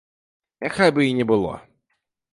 [0.65, 1.53] Няхай бы і не было!